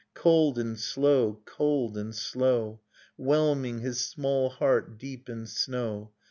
Cold 0.15 0.57
and 0.57 0.79
slow, 0.79 1.43
cold 1.45 1.95
and 1.95 2.15
slow. 2.15 2.81
Whelming 3.17 3.81
his 3.81 4.03
small 4.03 4.49
heart 4.49 4.97
deep 4.97 5.29
in 5.29 5.45
snow. 5.45 6.11